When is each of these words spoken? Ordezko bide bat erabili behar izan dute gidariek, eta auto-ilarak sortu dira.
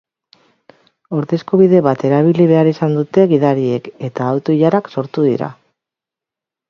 Ordezko 1.17 1.59
bide 1.61 1.81
bat 1.89 2.05
erabili 2.09 2.47
behar 2.53 2.69
izan 2.71 2.97
dute 3.01 3.27
gidariek, 3.35 3.91
eta 4.09 4.31
auto-ilarak 4.33 4.91
sortu 4.99 5.27
dira. 5.31 5.55